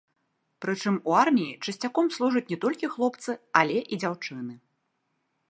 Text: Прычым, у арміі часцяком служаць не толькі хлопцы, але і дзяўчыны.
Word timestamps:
Прычым, 0.65 0.95
у 1.11 1.13
арміі 1.23 1.51
часцяком 1.65 2.09
служаць 2.17 2.45
не 2.53 2.59
толькі 2.65 2.91
хлопцы, 2.95 3.31
але 3.63 3.77
і 3.93 4.03
дзяўчыны. 4.03 4.53